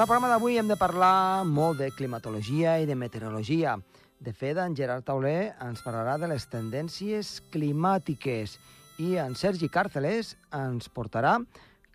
[0.00, 3.74] En el programa d'avui hem de parlar molt de climatologia i de meteorologia.
[4.16, 8.54] De fet, en Gerard Tauler ens parlarà de les tendències climàtiques
[8.96, 11.34] i en Sergi Càrceles ens portarà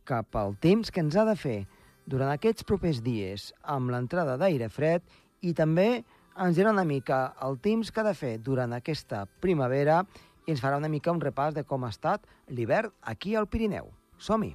[0.06, 1.56] cap al temps que ens ha de fer
[2.06, 5.02] durant aquests propers dies amb l'entrada d'aire fred
[5.42, 6.04] i també
[6.38, 10.04] ens dirà una mica el temps que ha de fer durant aquesta primavera
[10.46, 13.90] i ens farà una mica un repàs de com ha estat l'hivern aquí al Pirineu.
[14.22, 14.54] Som-hi!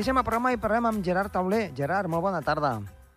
[0.00, 1.74] Iniciem el programa i parlem amb Gerard Tauler.
[1.76, 2.70] Gerard, molt bona tarda.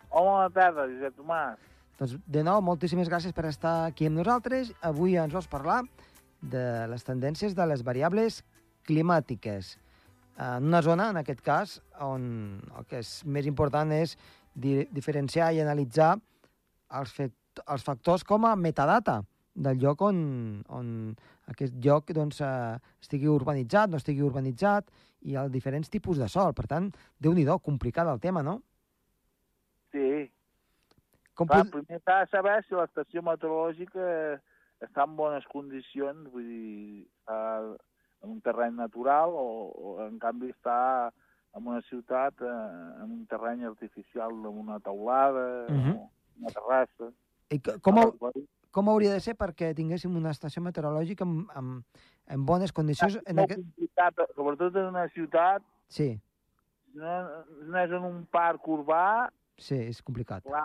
[0.10, 1.62] Hola, bona tarda, Josep Tomàs.
[1.96, 4.74] Doncs, de nou, moltíssimes gràcies per estar aquí amb nosaltres.
[4.84, 5.78] Avui ens vols parlar
[6.42, 8.42] de les tendències de les variables
[8.84, 9.78] climàtiques.
[10.36, 12.26] En una zona, en aquest cas, on
[12.76, 14.18] el que és més important és
[14.52, 16.18] di diferenciar i analitzar
[17.00, 17.16] els,
[17.64, 19.22] els factors com a metadata
[19.56, 20.20] del lloc on,
[20.68, 21.16] on
[21.48, 24.92] aquest lloc doncs, eh, estigui urbanitzat, no estigui urbanitzat,
[25.24, 26.54] i els diferents tipus de sol.
[26.54, 28.62] Per tant, déu nhi complicat el tema, no?
[29.92, 30.30] Sí.
[31.34, 31.80] Com Clar, pot...
[31.80, 34.08] primer s'ha de saber si l'estació meteorològica
[34.84, 37.40] està en bones condicions, vull dir, està
[38.24, 41.12] en un terreny natural o, o en canvi està
[41.54, 42.54] en una ciutat eh,
[43.04, 45.96] en un terreny artificial, amb una taulada, uh -huh.
[45.98, 47.12] o una terrassa.
[47.50, 48.32] I com, ho,
[48.72, 51.84] com hauria de ser perquè tinguéssim una estació meteorològica amb, amb,
[52.32, 53.20] en bones condicions...
[53.20, 53.64] És en aquest...
[53.64, 55.66] complicat, sobretot en una ciutat.
[55.92, 56.14] Sí.
[56.94, 57.16] No,
[57.70, 59.30] no és en un parc urbà,
[59.62, 60.44] Sí, és complicat.
[60.48, 60.64] Clar,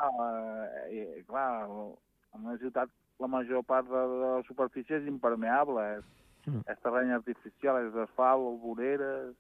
[0.88, 6.08] eh, clar, en una ciutat la major part de, de la superfície és impermeable, és,
[6.46, 6.64] mm.
[6.72, 9.34] és terreny artificial, és asfalt, voreres...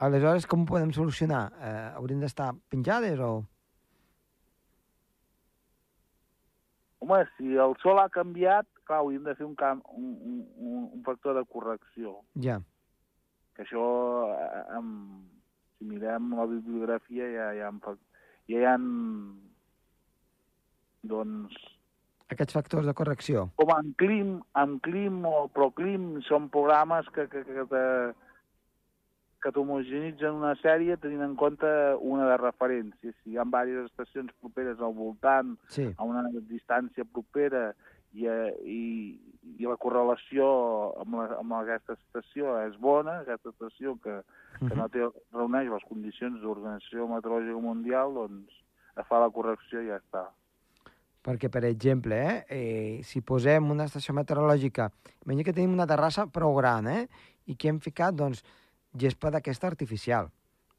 [0.00, 1.50] Aleshores, com ho podem solucionar?
[1.60, 3.42] Eh, haurien d'estar penjades o...?
[7.04, 10.12] Home, si el sol ha canviat, clar, hauríem de fer un, camp, un,
[10.58, 12.18] un, un factor de correcció.
[12.42, 12.58] Ja.
[13.56, 13.86] Que això,
[14.34, 15.28] eh, amb,
[15.78, 17.98] si mirem la bibliografia ja, ja, ja,
[18.50, 18.76] ja hi ha
[21.02, 21.54] doncs...
[22.30, 23.48] Aquests factors de correcció.
[23.58, 27.84] Com en Clim, en Clim o Proclim són programes que, que, que, que,
[29.42, 31.70] que t'homogenitzen una sèrie tenint en compte
[32.06, 33.14] una de referència.
[33.16, 35.88] Si hi ha diverses estacions properes al voltant, sí.
[35.96, 36.22] a una
[36.52, 37.70] distància propera,
[38.12, 38.80] i, i,
[39.60, 40.46] i la correlació
[41.02, 44.20] amb, la, amb aquesta estació és bona, aquesta estació que,
[44.58, 45.06] que no té,
[45.36, 48.58] reuneix les condicions d'Organització Meteorològica Mundial, doncs
[49.08, 50.26] fa la correcció i ja està.
[51.24, 54.88] Perquè, per exemple, eh, eh, si posem una estació meteorològica,
[55.26, 57.06] imagina que tenim una terrassa prou gran, eh,
[57.46, 58.40] i que hem ficat, doncs,
[58.96, 60.30] gespa d'aquesta artificial,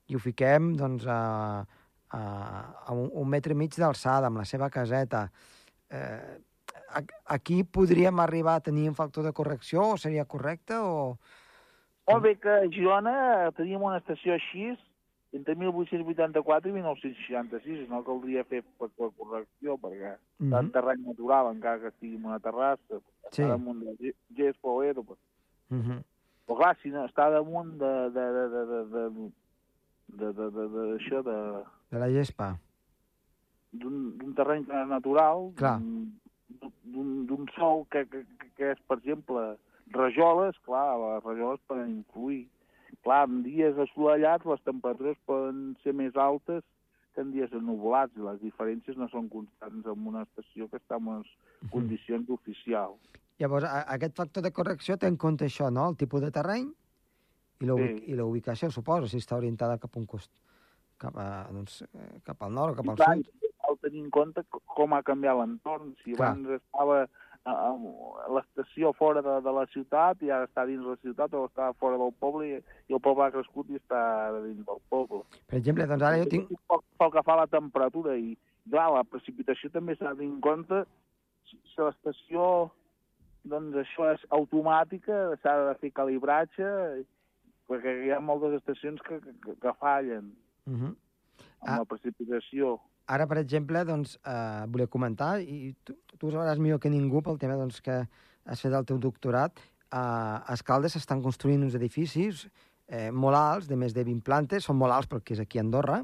[0.09, 1.61] i ho fiquem, doncs, a,
[2.09, 5.27] a, a un, un metre i mig d'alçada, amb la seva caseta,
[5.93, 6.39] eh,
[7.25, 11.17] aquí podríem arribar a tenir un factor de correcció o seria correcte o...
[12.09, 14.71] Molt bé que a Girona teníem una estació així
[15.31, 20.59] entre 1884 i 1966, no caldria fer factor de correcció perquè mm -hmm.
[20.59, 22.99] en terreny natural, encara que estigui en una terrassa,
[23.31, 23.41] sí.
[23.41, 25.03] està damunt de gespa o edo.
[25.03, 25.17] Però...
[25.69, 26.03] Mm -hmm.
[26.45, 29.03] Però clar, si no, està damunt de, de, de, de, de, de,
[30.07, 31.63] de, de, de, de, això de...
[31.91, 32.57] De la gespa.
[33.71, 35.79] D'un terreny natural, clar
[36.61, 38.23] d'un sol que, que,
[38.57, 39.43] que és, per exemple,
[39.95, 42.43] rajoles, clar, les rajoles poden influir.
[43.05, 46.63] Clar, en dies assolellats les temperatures poden ser més altes
[47.15, 50.99] que en dies ennuvolats i les diferències no són constants en una estació que està
[50.99, 51.31] en unes
[51.71, 52.39] condicions uh -huh.
[52.39, 52.99] oficials.
[53.39, 56.71] Llavors, aquest factor de correcció té en compte això, no?, el tipus de terreny
[57.59, 57.65] i
[58.15, 58.73] la ubicació, sí.
[58.73, 60.31] suposo, si està orientada cap a un cost,
[60.97, 63.50] cap, a, doncs, eh, cap al nord o cap al sud
[63.81, 65.95] tenir en compte com ha canviat l'entorn.
[66.03, 66.31] Si Clar.
[66.31, 67.03] abans estava
[67.49, 67.71] a
[68.29, 71.97] l'estació fora de, de la ciutat i ara està dins la ciutat o està fora
[71.97, 74.01] del poble i, i el poble ha crescut i està
[74.43, 75.23] dins del poble.
[75.49, 76.51] Per exemple, doncs ara jo tinc...
[76.69, 78.35] Pel, pel que fa a la temperatura i,
[78.69, 80.83] clar, la precipitació també s'ha de en compte
[81.49, 82.69] si, si l'estació
[83.49, 86.69] doncs això és automàtica, s'ha de fer calibratge,
[87.71, 90.29] perquè hi ha moltes estacions que, que, que fallen
[90.67, 90.93] uh -huh.
[91.65, 91.77] amb ah.
[91.79, 92.77] la precipitació.
[93.07, 97.39] Ara, per exemple, doncs, eh, volia comentar, i tu, tu sabràs millor que ningú pel
[97.41, 98.03] tema doncs, que
[98.45, 102.45] has fet el teu doctorat, eh, a Escaldes s'estan construint uns edificis
[102.87, 105.65] eh, molt alts, de més de 20 plantes, són molt alts perquè és aquí a
[105.65, 106.01] Andorra,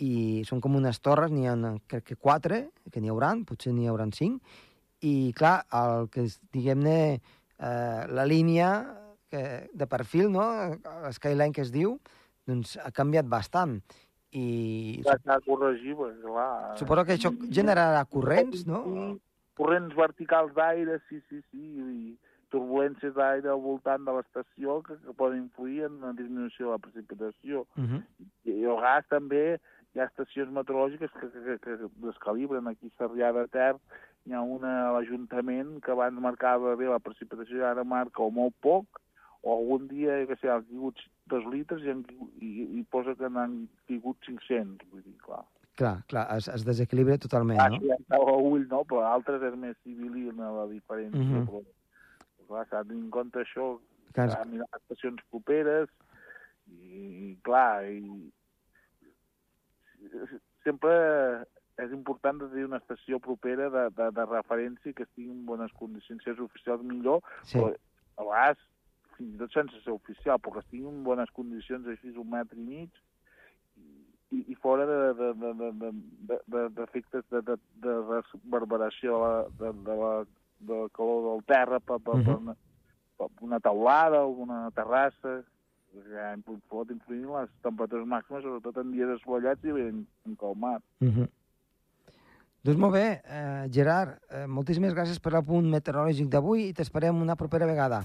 [0.00, 1.56] i són com unes torres, n'hi ha
[1.88, 4.40] crec que quatre, que n'hi hauran, potser n'hi hauran cinc,
[5.04, 7.00] i clar, el que diguem-ne,
[7.60, 8.70] eh, la línia
[9.30, 10.44] que de perfil, no?
[11.14, 11.98] Skyline que es diu,
[12.48, 13.78] doncs ha canviat bastant.
[14.32, 15.02] I...
[15.06, 16.76] S'ha de corregir, perquè, clar...
[16.78, 18.82] Suposo que això generarà corrents, no?
[19.58, 22.14] Corrents verticals d'aire, sí, sí, sí, i
[22.50, 26.84] turbulències d'aire al voltant de l'estació que, que poden influir en la disminució de la
[26.86, 27.66] precipitació.
[27.76, 28.02] Uh -huh.
[28.22, 29.60] I, I el gas també,
[29.94, 32.68] hi ha estacions meteorològiques que, que, que, que descalibren.
[32.70, 33.74] Aquí a Sarrià de Ter
[34.26, 38.30] hi ha una a l'Ajuntament que abans marcava bé la precipitació i ara marca o
[38.30, 39.00] molt poc,
[39.42, 41.00] o algun dia, que sé, han caigut
[41.32, 42.04] dos litres i, han,
[42.40, 42.50] i,
[42.80, 45.44] i posa que n'han caigut 500, vull dir, clar.
[45.80, 47.78] Clar, clar, es, es desequilibra totalment, ah, no?
[47.80, 48.82] sí, ja a ull, no?
[48.88, 51.20] Però altres és més civil la diferència.
[51.20, 51.46] Uh Mhm.
[51.46, 51.46] -huh.
[51.48, 53.78] però, clar, s'ha de tenir en compte això,
[54.12, 55.88] Clar, s'ha de mirar estacions properes,
[56.66, 58.32] i, i clar, i,
[60.64, 60.92] sempre
[61.80, 65.72] és important de tenir una estació propera de, de, de referència que estigui en bones
[65.78, 66.22] condicions.
[66.24, 67.56] Si és oficial, millor, sí.
[67.56, 67.70] però
[68.20, 68.66] a vegades,
[69.20, 72.56] fins i tot sense ser oficial, però que estigui en bones condicions, així un metre
[72.56, 72.90] i mig,
[74.30, 79.18] i, i fora d'efectes de, de, de, de, de, de, de, de reverberació
[79.58, 80.12] de, de, la,
[80.60, 82.24] de la calor del terra per, per, Mhm.
[82.24, 82.54] per, una,
[83.18, 85.42] per una taulada o una terrassa,
[86.12, 86.36] ja
[86.70, 90.82] pot influir en les temperatures màximes, sobretot en dies assolellats i ben encalmat.
[91.00, 91.28] Uh -huh.
[92.62, 97.34] Doncs molt bé, eh, Gerard, eh, moltíssimes gràcies per l'apunt meteorològic d'avui i t'esperem una
[97.34, 98.04] propera vegada.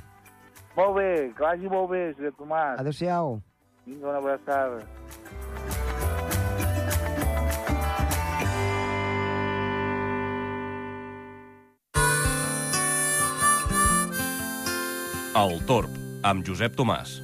[0.75, 2.79] Molt bé, que vagi molt bé, Josep Tomàs.
[2.81, 3.39] Adéu-siau.
[3.85, 4.83] Vinga, una abraçada.
[15.35, 17.17] El Torb, amb Josep Tomàs.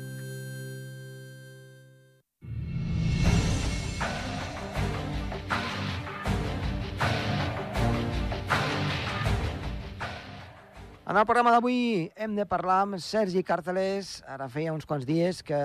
[11.12, 14.22] En el programa d'avui hem de parlar amb Sergi Cartelés.
[14.32, 15.58] Ara feia uns quants dies que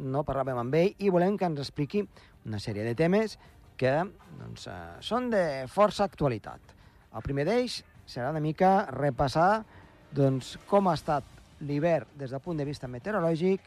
[0.00, 2.00] no parlàvem amb ell i volem que ens expliqui
[2.48, 3.34] una sèrie de temes
[3.76, 3.90] que
[4.38, 6.72] doncs, eh, són de força actualitat.
[7.12, 9.66] El primer d'ells serà una mica repassar
[10.16, 11.28] doncs, com ha estat
[11.60, 13.60] l'hivern des del punt de vista meteorològic.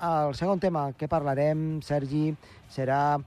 [0.00, 2.30] El segon tema que parlarem, Sergi,
[2.72, 3.18] serà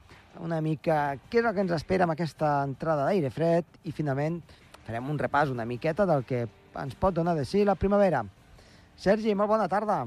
[0.41, 4.41] una mica què és el que ens espera amb aquesta entrada d'aire fred i finalment
[4.87, 6.47] farem un repàs una miqueta del que
[6.79, 8.23] ens pot donar de sí la primavera.
[8.95, 10.03] Sergi, molt bona tarda.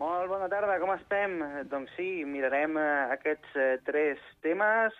[0.00, 1.38] Molt bona tarda, com estem?
[1.68, 4.94] Doncs sí, mirarem eh, aquests eh, tres temes,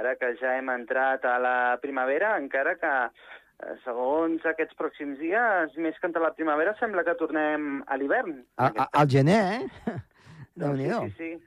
[0.00, 5.76] ara que ja hem entrat a la primavera, encara que eh, segons aquests pròxims dies,
[5.78, 8.40] més que entrar a la primavera, sembla que tornem a l'hivern.
[8.58, 9.94] Al gener, eh?
[10.58, 11.46] déu nhi Doncs sí, sí, sí.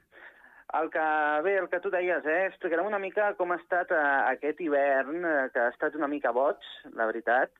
[0.74, 1.02] El que,
[1.44, 2.46] bé, el que tu deies, eh?
[2.48, 6.32] explicarem una mica com ha estat eh, aquest hivern, eh, que ha estat una mica
[6.34, 6.64] boig,
[6.96, 7.52] la veritat,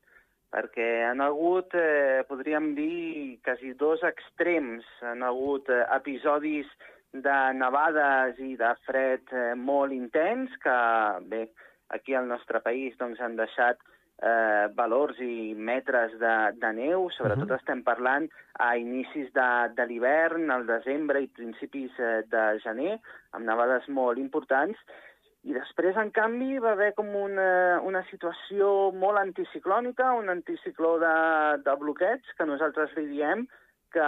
[0.54, 4.86] perquè han hagut, eh, podríem dir, quasi dos extrems.
[5.02, 6.70] Han hagut eh, episodis
[7.10, 10.78] de nevades i de fred eh, molt intens, que,
[11.30, 11.48] bé,
[11.94, 13.82] aquí al nostre país doncs, han deixat
[14.22, 17.60] eh, valors i metres de, de neu, sobretot uh -huh.
[17.60, 22.98] estem parlant a inicis de, de l'hivern, al desembre i principis eh, de gener,
[23.32, 24.78] amb nevades molt importants,
[25.44, 31.16] i després, en canvi, va haver com una, una situació molt anticiclònica, un anticicló de,
[31.66, 33.44] de bloqueig, que nosaltres li diem,
[33.94, 34.06] que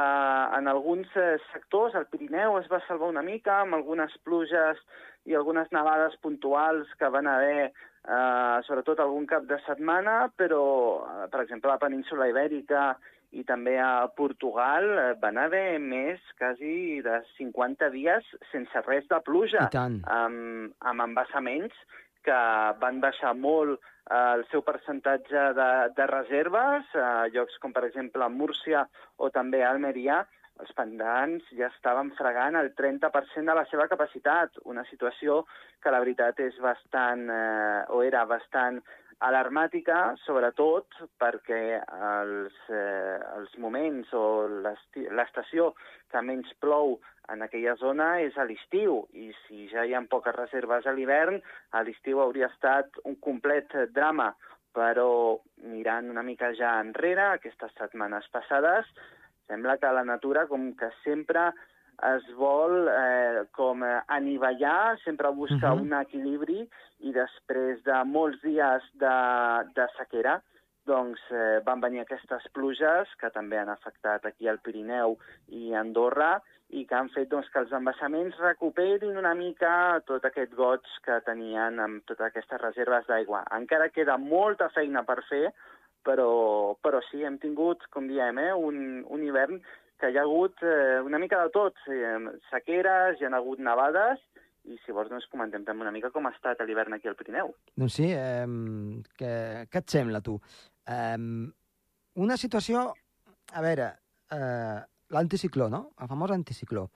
[0.58, 4.80] en alguns eh, sectors, al Pirineu, es va salvar una mica, amb algunes pluges
[5.28, 10.64] i algunes nevades puntuals que van haver eh, sobretot algun cap de setmana, però,
[11.04, 12.94] eh, per exemple, la península Ibèrica
[13.32, 19.20] i també a Portugal eh, van haver més, quasi de 50 dies sense res de
[19.26, 21.74] pluja, amb, amb embassaments
[22.26, 22.38] que
[22.80, 28.30] van baixar molt eh, el seu percentatge de, de reserves, a llocs com, per exemple,
[28.32, 28.86] Múrcia
[29.18, 30.24] o també Almeria,
[30.62, 35.42] els pantans ja estaven fregant el 30% de la seva capacitat, una situació
[35.84, 38.80] que la veritat és bastant, eh, o era bastant
[39.24, 45.72] alarmàtica, sobretot perquè els, eh, els moments o l'estació
[46.12, 46.98] que menys plou
[47.32, 51.40] en aquella zona és a l'estiu, i si ja hi ha poques reserves a l'hivern,
[51.72, 54.34] a l'estiu hauria estat un complet drama,
[54.76, 58.86] però mirant una mica ja enrere, aquestes setmanes passades,
[59.48, 61.52] sembla que la natura, com que sempre
[62.04, 65.80] es vol eh, com anivellar, sempre busca Mhm.
[65.80, 66.68] un equilibri
[67.00, 69.16] i després de molts dies de,
[69.74, 70.42] de sequera
[70.86, 75.16] doncs eh, van venir aquestes pluges que també han afectat aquí al Pirineu
[75.48, 80.54] i Andorra i que han fet doncs, que els embassaments recuperin una mica tot aquest
[80.54, 83.44] goig que tenien amb totes aquestes reserves d'aigua.
[83.54, 85.52] Encara queda molta feina per fer,
[86.04, 89.60] però, però sí, hem tingut, com diem, eh, un, un hivern
[90.00, 91.78] que hi ha hagut eh, una mica de tot,
[92.50, 94.20] sequeres, hi ha hagut nevades,
[94.66, 97.52] i si vols doncs comentem també una mica com ha estat l'hivern aquí al Pirineu.
[97.78, 98.46] Doncs sí, eh,
[99.18, 99.32] què,
[99.70, 100.36] què et sembla, tu?
[100.90, 101.20] Eh,
[102.26, 102.88] una situació,
[103.52, 103.92] a veure,
[104.34, 104.80] eh,
[105.14, 105.82] l'anticicló, no?
[106.00, 106.88] El famós anticicló.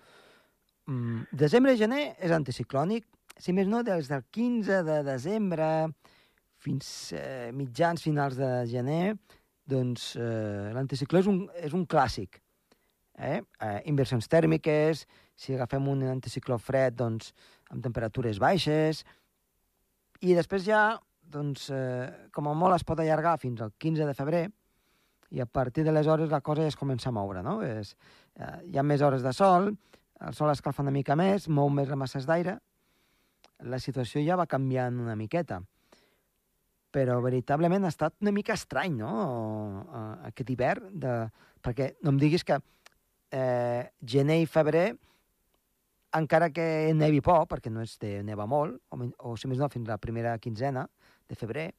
[0.90, 3.06] Mm, desembre i gener és anticiclònic,
[3.40, 5.68] si més no, des del 15 de desembre
[6.60, 9.14] fins eh, mitjans finals de gener,
[9.70, 12.40] doncs eh, l'anticicló és, un, és un clàssic.
[13.20, 13.40] Eh?
[13.60, 15.04] Eh, inversions tèrmiques,
[15.36, 17.34] si agafem un anticicló fred, doncs
[17.70, 19.04] amb temperatures baixes,
[20.24, 20.84] i després ja,
[21.20, 24.46] doncs, eh, com a molt es pot allargar fins al 15 de febrer,
[25.30, 27.60] i a partir de les hores la cosa ja es comença a moure, no?
[27.62, 27.94] És,
[28.34, 29.70] eh, hi ha més hores de sol,
[30.20, 32.58] el sol escalfa una mica més, mou més les masses d'aire,
[33.60, 35.60] la situació ja va canviant una miqueta.
[36.90, 39.12] Però veritablement ha estat una mica estrany, no?,
[40.32, 41.14] aquest hivern, de...
[41.62, 42.56] perquè no em diguis que
[43.32, 44.88] eh, gener i febrer,
[46.18, 46.64] encara que
[46.96, 48.98] nevi poc, perquè no és de neva molt, o,
[49.30, 50.86] o si més no, fins la primera quinzena
[51.30, 51.70] de febrer,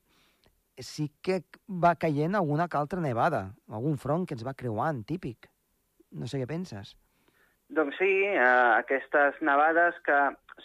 [0.82, 5.50] sí que va caient alguna que altra nevada, algun front que ens va creuant, típic.
[6.12, 6.96] No sé què penses.
[7.72, 8.40] Doncs sí, eh,
[8.82, 10.18] aquestes nevades que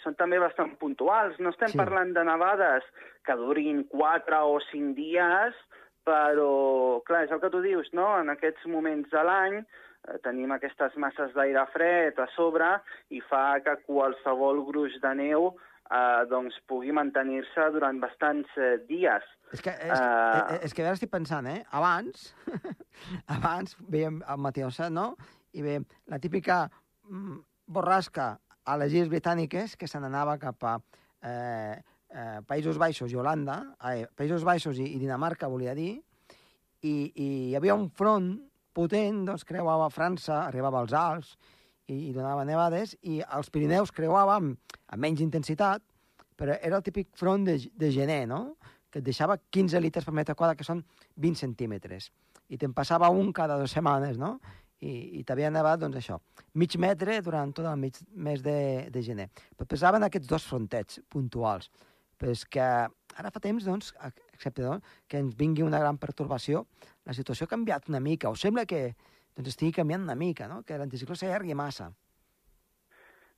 [0.03, 1.37] són també bastant puntuals.
[1.39, 1.79] No estem sí.
[1.79, 2.87] parlant de nevades
[3.27, 5.61] que durin 4 o 5 dies,
[6.07, 6.51] però,
[7.07, 8.09] clar, és el que tu dius, no?
[8.19, 9.61] En aquests moments de l'any
[10.23, 12.69] tenim aquestes masses d'aire fred a sobre
[13.13, 19.25] i fa que qualsevol gruix de neu eh, doncs pugui mantenir-se durant bastants eh, dies.
[19.55, 20.57] És que, és, uh...
[20.63, 21.61] és que ara estic pensant, eh?
[21.75, 22.31] Abans,
[23.37, 25.13] abans veiem el Mateo no?
[25.53, 26.65] I veiem la típica
[27.07, 27.37] mm,
[27.67, 28.33] borrasca
[28.67, 30.75] a les Illes Britàniques que se n'anava cap a
[31.23, 31.77] eh,
[32.11, 33.61] eh, Països Baixos i Holanda,
[33.91, 35.95] eh, Països Baixos i, i Dinamarca, volia dir,
[36.83, 38.35] i, i hi havia un front
[38.77, 41.33] potent, doncs creuava França, arribava als Alps
[41.87, 45.83] i, i donava nevades, i els Pirineus creuava amb, amb menys intensitat,
[46.37, 48.43] però era el típic front de, de gener, no?,
[48.87, 50.79] que et deixava 15 litres per metre quadrat, que són
[51.19, 52.07] 20 centímetres,
[52.47, 54.37] i te'n passava un cada dues setmanes, no?,
[54.79, 56.19] i, i t'havia nevat, doncs això,
[56.61, 58.59] mig metre durant tot el mig, mes de,
[58.93, 59.27] de gener.
[59.57, 61.71] Però pesaven aquests dos frontets puntuals.
[62.17, 63.91] Però és que ara fa temps, doncs,
[64.33, 66.65] excepte doncs, que ens vingui una gran pertorbació,
[67.07, 68.89] la situació ha canviat una mica, o sembla que
[69.37, 70.63] doncs, estigui canviant una mica, no?
[70.67, 71.91] que l'anticicló s'allargui massa.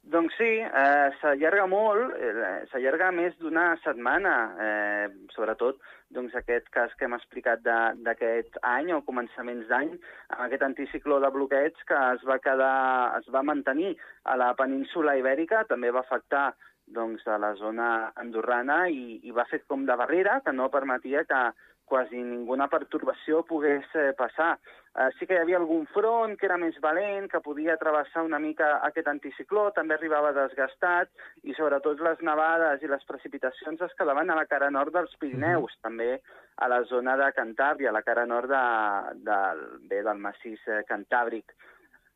[0.09, 4.35] Doncs sí, eh, s'allarga molt, eh, s'allarga més d'una setmana,
[4.65, 5.83] eh, sobretot
[6.15, 9.91] doncs, aquest cas que hem explicat d'aquest any o començaments d'any,
[10.31, 15.17] amb aquest anticicló de bloqueig que es va, quedar, es va mantenir a la península
[15.19, 16.47] ibèrica, també va afectar
[16.87, 21.21] doncs, a la zona andorrana i, i va fer com de barrera que no permetia
[21.29, 21.43] que,
[21.89, 24.53] quasi ninguna pertorbació pogués eh, passar.
[24.95, 28.39] Eh, sí que hi havia algun front que era més valent, que podia travessar una
[28.39, 31.11] mica aquest anticicló, també arribava desgastat,
[31.43, 35.73] i sobretot les nevades i les precipitacions es quedaven a la cara nord dels Pirineus,
[35.73, 35.83] mm -hmm.
[35.83, 36.11] també
[36.57, 38.65] a la zona de Cantàbria, a la cara nord de,
[39.27, 39.39] de,
[39.89, 41.53] bé, del massís eh, cantàbric.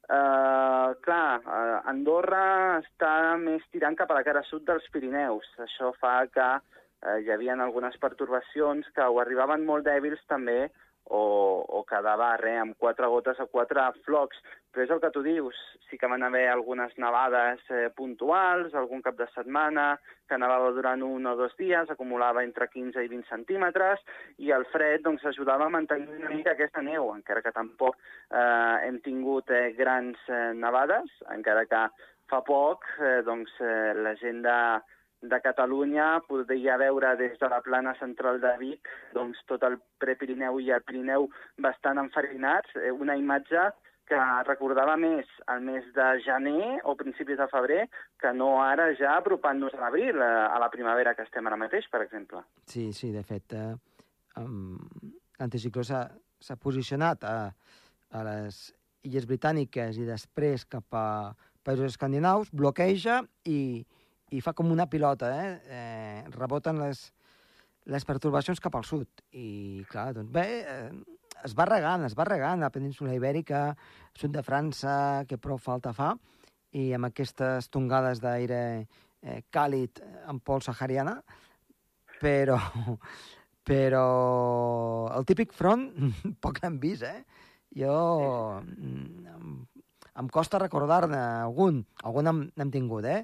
[0.03, 5.47] Uh, clar, uh, Andorra està més tirant cap a la cara sud dels Pirineus.
[5.63, 6.47] Això fa que
[7.03, 10.71] eh, hi havia algunes pertorbacions que o arribaven molt dèbils també
[11.05, 14.39] o, o quedava res, amb quatre gotes o quatre flocs.
[14.73, 15.57] Però és el que tu dius,
[15.89, 19.91] sí que van haver algunes nevades eh, puntuals, algun cap de setmana,
[20.29, 24.01] que nevava durant un o dos dies, acumulava entre 15 i 20 centímetres,
[24.41, 28.87] i el fred doncs, ajudava a mantenir una mica aquesta neu, encara que tampoc eh,
[28.87, 31.85] hem tingut eh, grans eh, nevades, encara que
[32.31, 34.57] fa poc eh, doncs, eh, la gent de,
[35.23, 40.59] de Catalunya podria veure des de la plana central de Vic doncs, tot el Prepirineu
[40.59, 41.29] i el Pirineu
[41.63, 43.69] bastant enfarinats, eh, una imatge
[44.09, 47.85] que recordava més el mes de gener o principis de febrer
[48.19, 51.87] que no ara ja apropant-nos a l'abril, eh, a la primavera que estem ara mateix,
[51.89, 52.43] per exemple.
[52.67, 53.71] Sí, sí, de fet, eh,
[54.43, 54.75] um,
[55.39, 57.37] l'anticicló s'ha posicionat a,
[58.11, 58.65] a les
[59.07, 61.07] Illes Britàniques i després cap a
[61.63, 63.85] països escandinaus, bloqueja i,
[64.33, 65.49] i fa com una pilota, eh?
[65.77, 67.03] eh reboten les,
[67.85, 69.23] les pertorbacions cap al sud.
[69.31, 70.89] I, clar, doncs bé, eh,
[71.45, 73.65] es va regant, es va regant la península ibèrica,
[74.17, 74.95] sud de França,
[75.29, 76.13] que prou falta fa,
[76.73, 81.19] i amb aquestes tongades d'aire eh, càlid en pol sahariana,
[82.21, 82.57] però,
[83.69, 84.07] però
[85.13, 85.89] el típic front
[86.43, 87.21] poc l'hem vist, eh?
[87.83, 87.93] Jo...
[88.63, 89.55] Mm, em,
[90.21, 93.23] em costa recordar-ne algun, algun n'hem tingut, eh?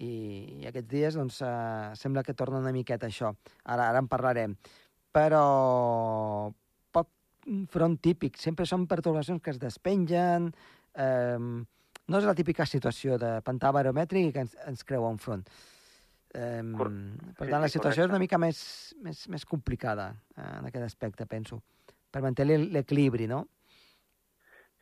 [0.00, 0.12] I,
[0.60, 3.32] i aquests dies doncs, eh, sembla que torna una miqueta això.
[3.64, 4.56] Ara, ara en parlarem.
[5.12, 5.42] Però
[6.94, 7.10] poc
[7.72, 10.50] front típic, sempre són pertorbacions que es despengen,
[10.94, 11.38] eh,
[12.10, 15.44] no és la típica situació de pantà baromètric que ens, ens creu a un front.
[16.30, 16.62] Eh,
[17.36, 18.60] per tant, la situació és una mica més,
[19.02, 21.60] més, més complicada eh, en aquest aspecte, penso,
[22.10, 23.44] per mantenir l'equilibri, no?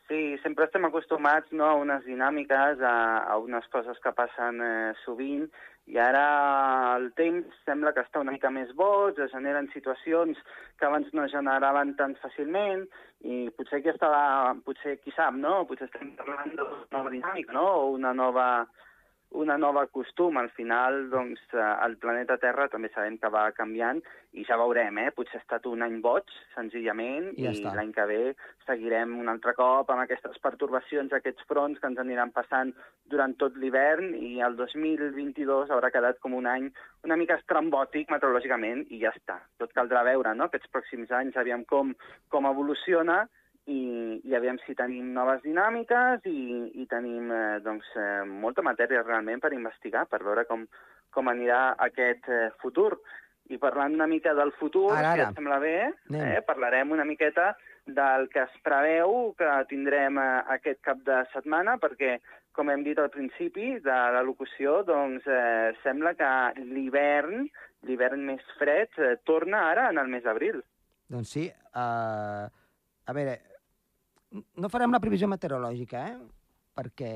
[0.08, 2.94] Sí, sempre estem acostumats no, a unes dinàmiques, a,
[3.28, 5.44] a unes coses que passen eh, sovint,
[5.88, 6.22] i ara
[6.94, 10.40] el temps sembla que està una mica més boig, es generen situacions
[10.80, 12.86] que abans no generaven tan fàcilment,
[13.20, 15.62] i potser aquí estava, potser qui sap, no?
[15.68, 17.66] Potser estem parlant d'una nova dinàmica, no?
[17.82, 18.48] O una nova,
[19.30, 20.36] una nova costum.
[20.36, 24.00] Al final, doncs, eh, el planeta Terra també sabem que va canviant
[24.32, 25.10] i ja veurem, eh?
[25.16, 28.22] Potser ha estat un any boig, senzillament, I, ja i l'any que ve
[28.66, 32.74] seguirem un altre cop amb aquestes pertorbacions, aquests fronts que ens aniran passant
[33.08, 36.68] durant tot l'hivern i el 2022 haurà quedat com un any
[37.04, 39.40] una mica estrambòtic meteorològicament i ja està.
[39.58, 41.94] Tot caldrà veure, no?, aquests pròxims anys, aviam com,
[42.28, 43.24] com evoluciona
[43.68, 46.40] i, i aviam si tenim noves dinàmiques i,
[46.80, 50.64] i tenim eh, doncs, eh, molta matèria realment per investigar, per veure com,
[51.14, 52.94] com anirà aquest eh, futur.
[53.48, 55.14] I parlant una mica del futur, Ara, ara.
[55.14, 55.76] si et sembla bé,
[56.10, 56.24] Anem.
[56.34, 57.54] eh, parlarem una miqueta
[57.86, 62.18] del que es preveu que tindrem eh, aquest cap de setmana, perquè,
[62.52, 66.30] com hem dit al principi de la locució, doncs eh, sembla que
[66.72, 67.46] l'hivern,
[67.88, 70.60] l'hivern més fred, eh, torna ara en el mes d'abril.
[71.08, 71.46] Doncs sí.
[71.72, 72.48] Uh,
[73.08, 73.38] a veure,
[74.32, 76.18] no farem la previsió meteorològica, eh?
[76.78, 77.12] perquè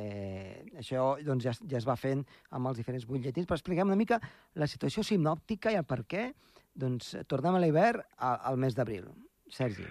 [0.81, 4.19] això doncs, ja, ja es va fent amb els diferents butlletins, però expliquem una mica
[4.59, 6.31] la situació sinòptica i el per què
[6.75, 9.07] doncs, tornem a l'hivern al mes d'abril.
[9.52, 9.87] Sergi.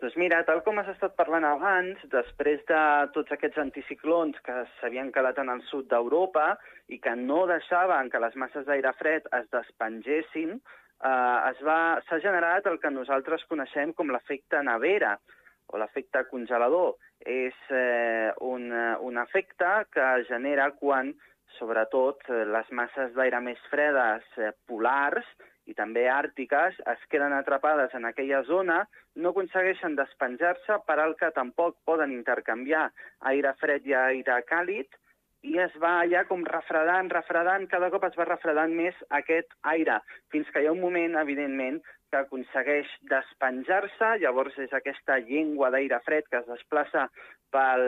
[0.00, 2.82] Doncs mira, tal com has estat parlant abans, després de
[3.16, 6.54] tots aquests anticiclons que s'havien quedat en el sud d'Europa
[6.88, 12.80] i que no deixaven que les masses d'aire fred es despengessin, eh, s'ha generat el
[12.80, 15.18] que nosaltres coneixem com l'efecte nevera
[15.72, 16.96] o l'efecte congelador.
[17.20, 21.12] És eh, un, eh, un efecte que genera quan,
[21.58, 25.26] sobretot, eh, les masses d'aire més fredes eh, polars
[25.70, 28.80] i també àrtiques es queden atrapades en aquella zona,
[29.16, 32.88] no aconsegueixen despenjar-se, per al que tampoc poden intercanviar
[33.30, 34.99] aire fred i aire càlid,
[35.42, 40.00] i es va allà com refredant, refredant, cada cop es va refredant més aquest aire,
[40.32, 46.00] fins que hi ha un moment, evidentment, que aconsegueix despenjar-se, llavors és aquesta llengua d'aire
[46.06, 47.06] fred que es desplaça
[47.54, 47.84] pel,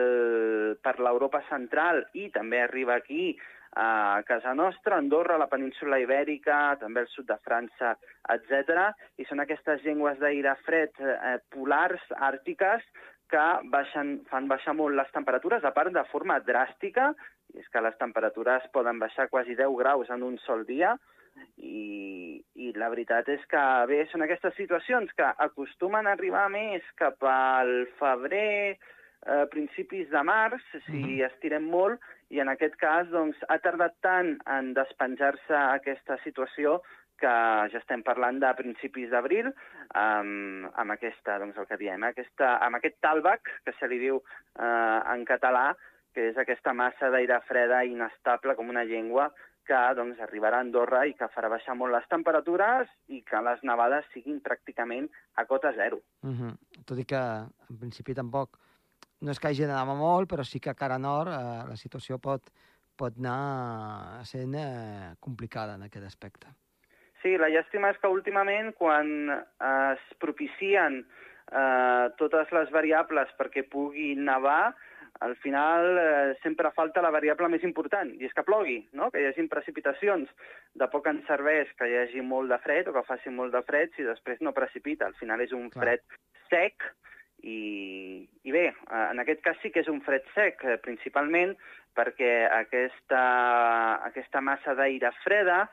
[0.83, 3.33] per l'Europa central i també arriba aquí
[3.75, 7.95] a casa nostra, Andorra, la península Ibèrica, també el sud de França,
[8.35, 8.91] etc.
[9.17, 12.85] I són aquestes llengües d'aire fred eh, polars, àrtiques,
[13.33, 17.09] que baixen, fan baixar molt les temperatures, a part de forma dràstica,
[17.53, 20.95] i és que les temperatures poden baixar quasi 10 graus en un sol dia,
[21.57, 26.85] i, i la veritat és que, bé, són aquestes situacions que acostumen a arribar més
[26.99, 28.77] cap al febrer,
[29.25, 31.21] eh, principis de març, si Mhm.
[31.31, 36.81] estirem molt, i en aquest cas doncs, ha tardat tant en despenjar-se aquesta situació
[37.17, 37.29] que
[37.71, 39.53] ja estem parlant de principis d'abril
[39.93, 44.21] amb, amb aquesta, doncs el que diem, aquesta, amb aquest talbac, que se li diu
[44.59, 45.75] eh, en català,
[46.13, 49.31] que és aquesta massa d'aire freda inestable com una llengua
[49.67, 53.63] que doncs, arribarà a Andorra i que farà baixar molt les temperatures i que les
[53.63, 55.07] nevades siguin pràcticament
[55.39, 56.01] a cota zero.
[56.21, 56.53] Uh -huh.
[56.85, 57.23] Tot i que,
[57.69, 58.59] en principi, tampoc
[59.21, 62.19] no és que hagi d'anar molt, però sí que a cara nord eh, la situació
[62.19, 62.51] pot,
[62.95, 66.47] pot anar sent eh, complicada en aquest aspecte.
[67.21, 71.05] Sí, la llàstima és que últimament, quan es propicien
[71.51, 74.73] eh, totes les variables perquè pugui nevar,
[75.19, 79.11] al final eh, sempre falta la variable més important, i és que plogui, no?
[79.11, 80.31] que hi hagi precipitacions.
[80.73, 83.61] De poc ens serveix que hi hagi molt de fred o que faci molt de
[83.67, 85.07] fred si després no precipita.
[85.07, 85.85] Al final és un Clar.
[85.85, 86.89] fred sec
[87.43, 91.55] i, i bé, eh, en aquest cas sí que és un fred sec, eh, principalment
[91.93, 93.23] perquè aquesta,
[94.09, 95.67] aquesta massa d'aire freda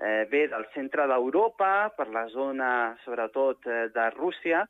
[0.00, 4.64] eh, ve del centre d'Europa, per la zona, sobretot, eh, de Rússia,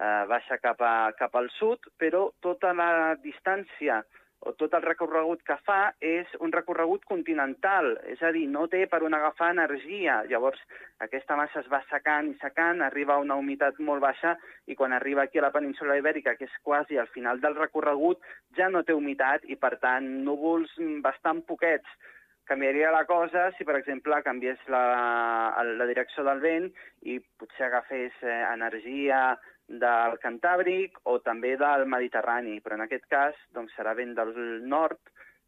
[0.00, 4.00] eh, baixa cap, a, cap al sud, però tota la distància
[4.40, 8.86] o tot el recorregut que fa és un recorregut continental, és a dir, no té
[8.88, 10.22] per on agafar energia.
[10.30, 10.60] Llavors,
[11.04, 14.36] aquesta massa es va secant i secant, arriba a una humitat molt baixa
[14.66, 18.24] i quan arriba aquí a la península ibèrica, que és quasi al final del recorregut,
[18.56, 20.72] ja no té humitat i, per tant, núvols
[21.04, 22.00] bastant poquets.
[22.48, 26.72] Canviaria la cosa si, per exemple, canviés la, la direcció del vent
[27.06, 29.36] i potser agafés eh, energia
[29.70, 34.34] del Cantàbric o també del Mediterrani, però en aquest cas doncs, serà vent del
[34.66, 34.98] nord,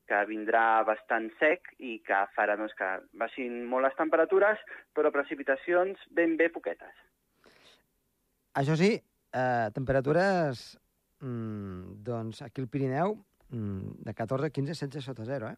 [0.07, 4.61] que vindrà bastant sec i que farà doncs, que baixin molt les temperatures,
[4.95, 6.95] però precipitacions ben bé poquetes.
[8.61, 8.93] Això sí,
[9.33, 10.79] eh, temperatures,
[11.21, 13.17] mm, doncs aquí al Pirineu,
[13.51, 15.57] mm, de 14, 15, 16 sota zero, eh?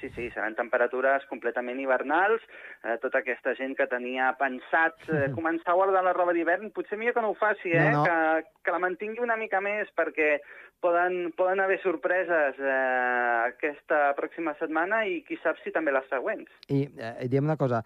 [0.00, 2.44] Sí, sí, seran temperatures completament hivernals.
[2.84, 6.98] Eh, tota aquesta gent que tenia pensat eh, començar a guardar la roba d'hivern, potser
[7.00, 7.88] millor que no ho faci, eh?
[7.90, 8.06] No, no.
[8.06, 10.36] Que, que la mantingui una mica més, perquè
[10.84, 16.52] poden, poden haver sorpreses eh, aquesta pròxima setmana i qui sap si també les següents.
[16.68, 17.82] I, eh, diem una cosa,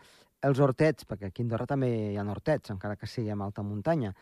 [0.46, 3.62] els hortets, perquè aquí a Andorra també hi ha hortets, encara que sigui en alta
[3.62, 4.14] muntanya,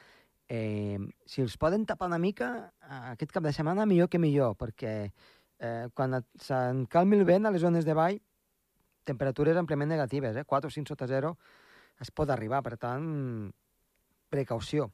[0.49, 4.57] eh, si els poden tapar una mica, eh, aquest cap de setmana millor que millor,
[4.59, 5.11] perquè
[5.61, 8.21] eh, quan se'n calmi el vent a les zones de vall,
[9.09, 10.45] temperatures àmpliament negatives, eh?
[10.45, 11.35] 4 o 5 sota 0
[12.01, 13.51] es pot arribar, per tant,
[14.31, 14.91] precaució.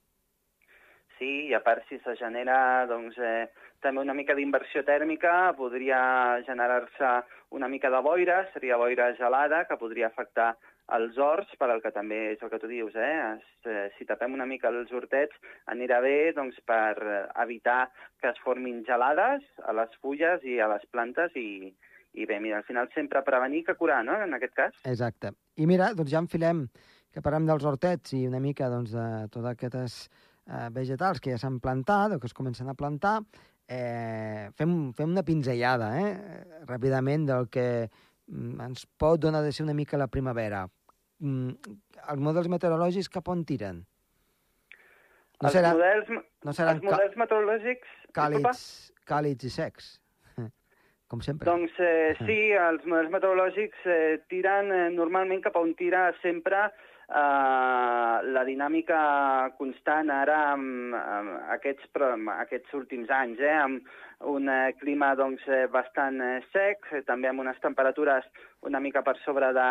[1.19, 3.47] Sí, i a part si se genera doncs, eh,
[3.85, 7.11] també una mica d'inversió tèrmica, podria generar-se
[7.55, 10.55] una mica de boira, seria boira gelada, que podria afectar
[10.93, 13.41] els horts, per al que també és el que tu dius, eh?
[13.65, 15.37] Eh si tapem una mica els hortets,
[15.73, 17.89] anirà bé doncs, per eh, evitar
[18.21, 21.73] que es formin gelades a les fulles i a les plantes i,
[22.15, 24.77] i bé, mira, al final sempre prevenir que curar, no?, en aquest cas.
[24.85, 25.33] Exacte.
[25.57, 26.67] I mira, doncs ja enfilem
[27.15, 31.41] que parlem dels hortets i una mica doncs, de totes aquestes eh, vegetals que ja
[31.41, 33.21] s'han plantat o que es comencen a plantar,
[33.69, 37.67] eh, fem, fem una pinzellada, eh, ràpidament del que
[38.29, 40.65] ens pot donar de ser una mica la primavera.
[41.25, 41.75] Mm,
[42.13, 43.83] els models meteorològics cap on tiren?
[45.43, 46.11] No, els serà, models,
[46.47, 47.95] no seran els models meteorològics...
[48.17, 48.65] càlids,
[49.09, 49.89] càlids i secs,
[51.11, 51.51] com sempre.
[51.51, 56.94] Doncs eh, sí, els models meteorològics eh, tiren eh, normalment cap on tira sempre eh,
[57.09, 58.99] la dinàmica
[59.59, 65.43] constant ara amb, amb aquests, amb aquests últims anys, eh, amb un eh, clima doncs,
[65.49, 68.25] eh, bastant eh, sec, eh, també amb unes temperatures
[68.63, 69.71] una mica per sobre de,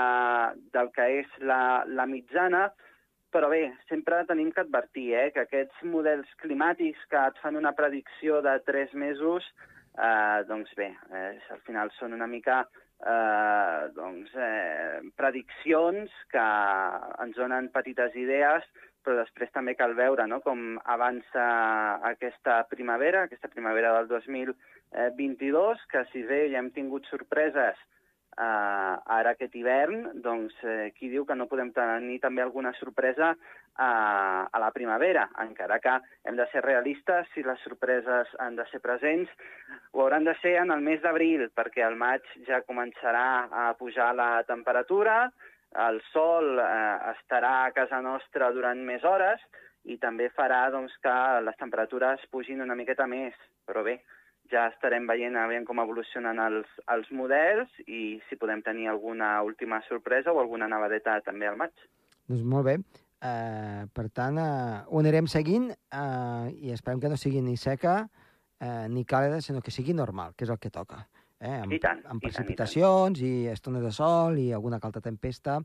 [0.76, 2.68] del que és la, la mitjana,
[3.34, 7.74] però bé, sempre tenim que advertir eh, que aquests models climàtics que et fan una
[7.74, 9.48] predicció de tres mesos,
[9.98, 12.62] eh, doncs bé, eh, al final són una mica
[13.06, 16.48] eh, doncs, eh, prediccions que
[17.24, 18.66] ens donen petites idees,
[19.04, 21.48] però després també cal veure no, com avança
[22.14, 27.80] aquesta primavera, aquesta primavera del 2022, que si bé ja hem tingut sorpreses
[28.38, 33.32] eh, ara aquest hivern, doncs eh, qui diu que no podem tenir també alguna sorpresa
[33.34, 35.96] eh, a la primavera, encara que
[36.28, 39.32] hem de ser realistes, si les sorpreses han de ser presents,
[39.92, 44.14] ho hauran de ser en el mes d'abril, perquè al maig ja començarà a pujar
[44.16, 45.32] la temperatura,
[45.88, 49.42] el sol eh, estarà a casa nostra durant més hores
[49.90, 53.34] i també farà doncs, que les temperatures pugin una miqueta més.
[53.68, 53.98] Però bé,
[54.52, 59.36] ja estarem veient a veure com evolucionen els, els models i si podem tenir alguna
[59.46, 61.74] última sorpresa o alguna nevadeta també al maig.
[62.28, 62.78] Doncs molt bé.
[63.24, 68.02] Uh, per tant, uh, ho anirem seguint uh, i esperem que no sigui ni seca
[68.04, 71.06] uh, ni càlida, sinó que sigui normal, que és el que toca.
[71.40, 71.60] Eh?
[71.62, 72.24] Amb, I tant, amb i tant, i tant.
[72.28, 75.62] precipitacions i, estones de sol i alguna calta tempesta,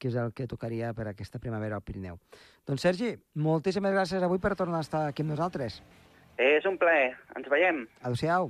[0.00, 2.16] que és el que tocaria per aquesta primavera al Pirineu.
[2.66, 3.10] Doncs, Sergi,
[3.42, 5.82] moltíssimes gràcies avui per tornar a estar aquí amb nosaltres.
[6.40, 7.12] És un plaer.
[7.36, 7.82] Ens veiem.
[8.00, 8.48] Adéu-siau.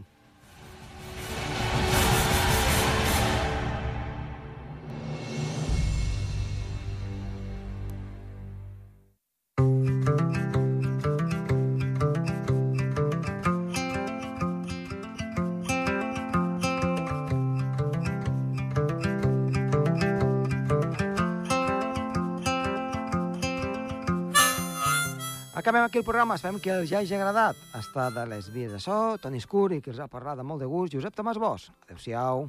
[25.70, 27.60] Acabem aquí el programa, esperem que els hagi agradat.
[27.78, 30.66] Estat de les vies de so, Toni i que els ha parlat de molt de
[30.66, 31.70] gust, Josep Tomàs Bosch.
[31.86, 32.48] Adéu-siau.